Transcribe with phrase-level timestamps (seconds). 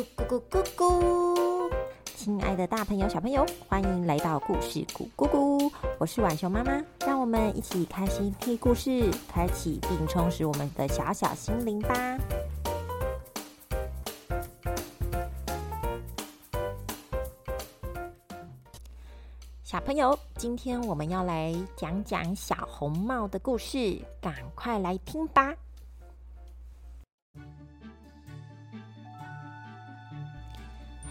[0.00, 1.70] 咕咕咕咕咕！
[2.16, 5.70] 亲爱的大朋友、小朋友，欢迎来到故事咕咕咕！
[5.98, 12.18] 我是晚熊妈妈，让我们一起开心听故事，开启并充实我们的小小心灵吧。
[19.62, 25.54] 小朋友，今天我们要来讲讲小红帽的故事，赶快来听吧！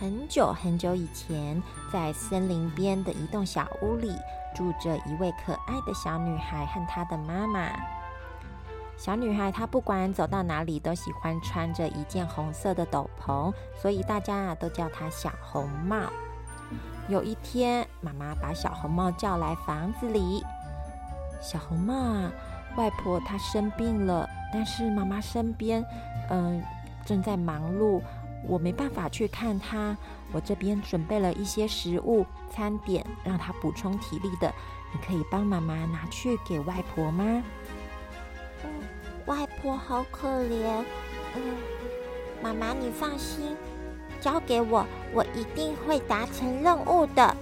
[0.00, 1.60] 很久很久以前，
[1.92, 4.12] 在森林边的一栋小屋里，
[4.54, 7.68] 住着一位可爱的小女孩和她的妈妈。
[8.96, 15.96] 小女孩她不管走到哪里，都喜欢穿着一件红色的斗篷，所以大家啊都叫她小红帽。
[17.08, 20.44] 有一天，妈妈把小红帽叫来房子里。
[21.40, 22.30] 小红帽啊，
[22.76, 25.84] 外婆她生病了，但是妈妈身边，
[26.30, 26.62] 嗯，
[27.04, 28.00] 正在忙碌。
[28.46, 29.96] 我没办法去看他，
[30.32, 34.52] 我这边准备了一些食物餐点，让他补充体力的。
[34.92, 37.42] 你可以帮妈妈拿去给外婆吗？
[38.64, 38.70] 嗯，
[39.26, 40.84] 外婆好可怜。
[41.36, 41.56] 嗯，
[42.42, 43.54] 妈妈你放心，
[44.20, 47.36] 交给我，我一定会达成任务的。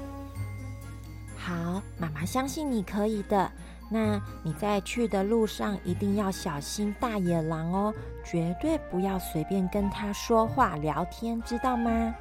[1.37, 3.53] 好，妈妈相信你可以的。
[3.89, 12.15] 那你在去的路上一定要小心大野狼哦，绝对不要随便跟他说话聊天，知道吗？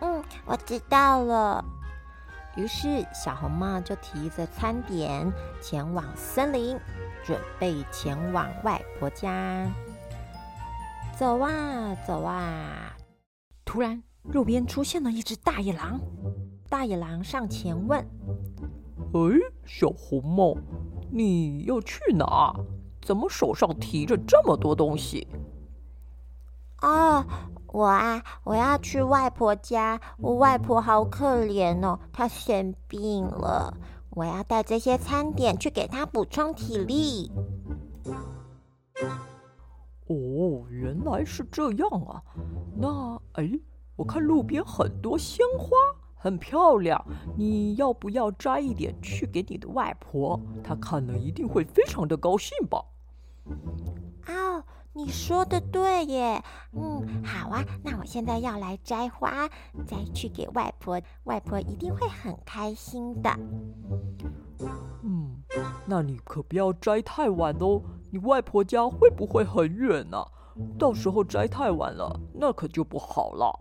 [0.00, 1.64] 嗯，我知道了。
[2.56, 6.76] 于是小红帽就提着餐点前往森林，
[7.22, 9.70] 准备前往外婆家。
[11.16, 12.96] 走啊走啊，
[13.64, 16.00] 突然路边出现了一只大野狼。
[16.68, 18.00] 大野狼上前问
[19.14, 20.56] ：“哎，小红帽。”
[21.16, 22.54] 你要去哪？
[23.00, 25.26] 怎么手上提着这么多东西？
[26.82, 27.24] 哦，
[27.68, 29.98] 我啊，我要去外婆家。
[30.18, 33.72] 我外婆好可怜哦，她生病了。
[34.10, 37.32] 我要带这些餐点去给她补充体力。
[40.08, 42.22] 哦，原来是这样啊。
[42.76, 43.58] 那哎，
[43.96, 45.70] 我看路边很多鲜花。
[46.26, 47.00] 很漂亮，
[47.36, 50.40] 你要不要摘一点去给你的外婆？
[50.64, 52.84] 她看了一定会非常的高兴吧。
[54.26, 54.60] 哦，
[54.92, 56.42] 你说的对耶。
[56.72, 59.48] 嗯，好啊，那我现在要来摘花，
[59.86, 63.30] 摘去给外婆，外婆一定会很开心的。
[65.04, 65.36] 嗯，
[65.86, 70.18] 那你可不要摘太晚哦，你外婆家会不会很远呢？
[70.76, 73.56] 到时候摘太晚了，那可就不好了。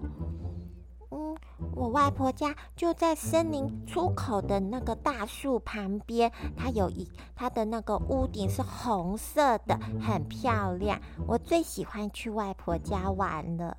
[1.75, 10.99] 我外婆家就在森林出口的那个大树旁边，它有一它的那个屋顶是红色的，很漂亮。
[11.27, 13.77] 我最喜欢去外婆家玩了。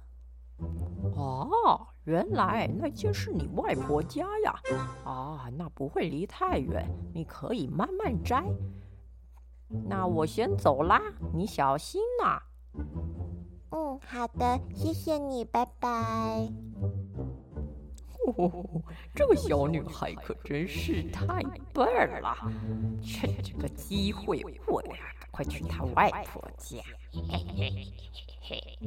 [1.16, 4.54] 哦，原来那就是你外婆家呀！
[5.04, 8.44] 啊，那不会离太远，你可以慢慢摘。
[9.88, 11.00] 那我先走啦，
[11.34, 12.42] 你小心呐。
[13.70, 16.65] 嗯，好的，谢谢你，拜拜。
[18.36, 18.52] 哦，
[19.14, 21.42] 这个小女孩可真是太
[21.72, 21.86] 笨
[22.20, 22.36] 了！
[23.02, 26.78] 趁这个机会，我呀，赶快去她外婆家。
[27.12, 27.22] 嘿
[27.56, 27.72] 嘿嘿
[28.42, 28.78] 嘿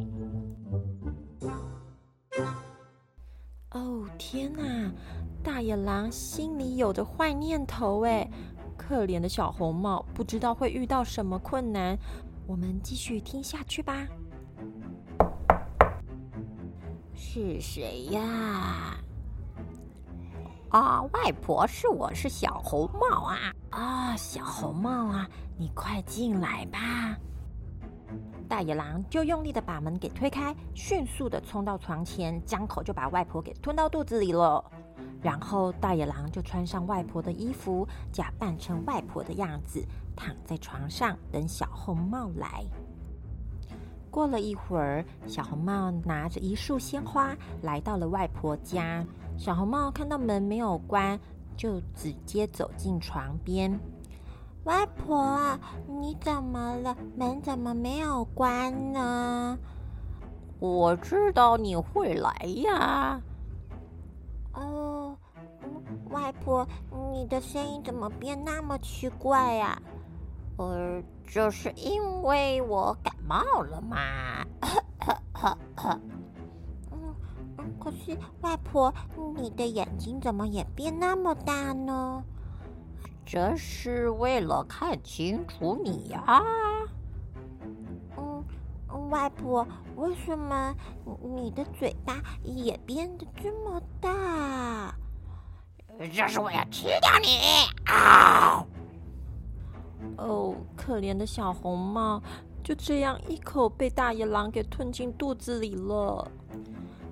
[3.71, 4.91] 哦天哪！
[5.43, 8.29] 大野狼心里有着坏念头哎，
[8.77, 11.97] 可怜的小红帽不知道会遇到什么困难。
[12.47, 14.07] 我们继续听下去吧。
[17.15, 18.97] 是谁呀？
[20.69, 23.37] 啊，外婆是我是小红帽啊！
[23.71, 27.17] 啊，小红帽啊，你快进来吧！
[28.47, 34.63] 大野狼就用力的把门给推开，迅速的冲到床前，张口就把外婆给吞到肚子里了。
[35.23, 39.83] 然后大野狼就穿上外婆的衣服，假扮成外婆的样子，
[40.15, 42.63] 躺在床上等小红帽来。
[44.09, 49.05] 过了一会儿，小红帽拿着一束鲜花来到了外婆家。
[49.37, 51.19] 小红帽看到门没有关，
[51.55, 53.79] 就直接走进床边。
[54.65, 56.95] 外婆啊，你怎么了？
[57.15, 59.57] 门怎么没有关呢？
[60.59, 62.31] 我知道你会来
[62.63, 63.21] 呀。
[64.53, 65.15] 哦，
[66.09, 66.67] 外婆，
[67.13, 69.81] 你的声音怎么变那么奇怪呀？
[70.57, 73.97] 呃，这是因为我感冒了嘛。
[74.61, 75.55] 嗯
[77.79, 78.93] 可是，外婆，
[79.35, 82.23] 你的眼睛怎么也变那么大呢？
[83.25, 86.41] 这是为了看清楚你呀。
[88.17, 88.43] 嗯，
[89.09, 89.65] 外婆，
[89.95, 90.75] 为什么
[91.23, 94.93] 你的嘴巴也变得这么大？
[95.99, 97.39] 这是我要吃掉你！
[97.85, 98.65] 啊！
[100.17, 102.21] 哦，可怜的小红帽，
[102.63, 106.29] 就这样一口被大野狼给吞进肚子里了。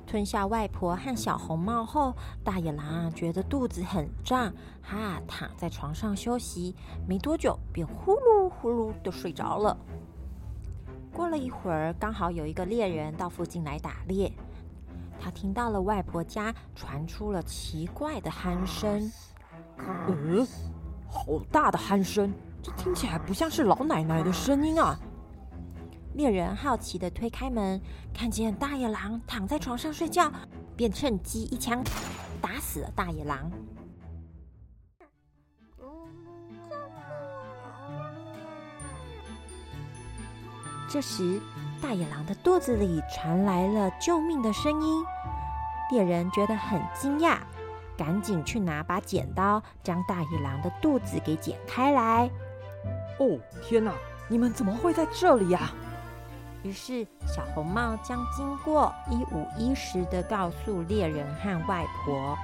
[0.06, 6.74] 吞下外婆和小红帽后，大野狼觉得肚子很胀，哈躺在床上休息。
[7.06, 9.78] 没多久，便呼噜呼噜的睡着了。
[11.12, 14.32] 过了一会儿，刚好有一个猎人到附近来打猎，
[15.20, 19.12] 他听到了外婆家传出了奇怪的鼾声。
[19.78, 20.48] 嗯，
[21.10, 25.00] 好大的鼾声，这听起来不像是老奶奶的声音啊！
[26.14, 27.80] 猎人好奇的推开门，
[28.14, 30.32] 看见大野狼躺在床上睡觉，
[30.76, 31.84] 便趁机一枪
[32.42, 33.52] 打死了大野狼。
[40.90, 41.40] 这时，
[41.82, 45.06] 大野狼的肚子里传来了救命的声音。
[45.92, 47.38] 猎人觉得很惊讶，
[47.96, 52.30] 赶紧去拿把剪刀，将大野狼的肚子给剪开来。
[53.20, 53.94] 哦，天哪！
[54.30, 55.72] 你们怎么会在这里呀？
[56.64, 62.38] 于是，小红帽将经过一五一十的告诉猎人和外婆。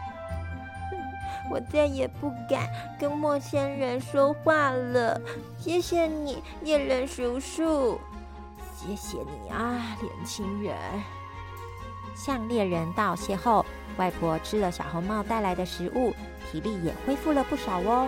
[1.52, 5.20] 我再也不敢跟陌生人说话了。
[5.58, 8.00] 谢谢你，猎人叔叔。
[8.76, 10.76] 谢谢你啊，年轻人。
[12.16, 13.66] 向猎人道谢后，
[13.98, 16.14] 外婆吃了小红帽带来的食物，
[16.50, 18.08] 体力也恢复了不少哦。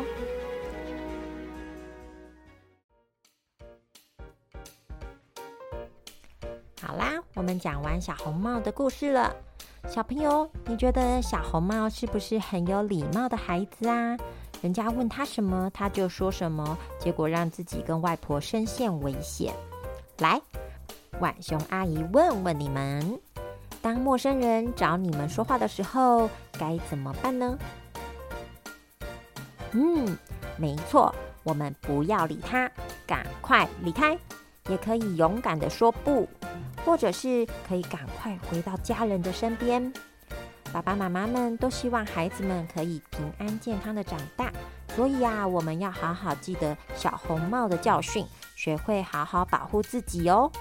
[6.95, 9.35] 好啦，我们讲完小红帽的故事了。
[9.85, 14.17] 小朋友，你觉得小红帽是不是很有礼貌的孩子啊？
[14.61, 19.53] 人家问他什么，他就说什么，结果让自己跟外婆身陷危险。
[20.19, 20.41] 来，
[21.19, 23.19] 浣熊阿姨问问你们：
[23.81, 27.57] 当陌生人找你们说话的时候，该怎么办呢？
[29.73, 30.17] 嗯，
[30.55, 31.13] 没错，
[31.43, 32.71] 我们不要理他，
[33.05, 34.17] 赶快离开。
[34.67, 36.27] 也可以勇敢的说不。
[36.85, 39.91] 或者是可以赶快回到家人的身边。
[40.71, 44.51] 爸爸妈妈们都希望孩子们可以平安健康的长大，
[44.95, 50.51] 所以啊，我们要好好记得小红帽的教训，学会好好保护自己哦。